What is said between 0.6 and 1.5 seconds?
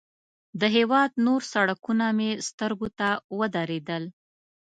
هېواد نور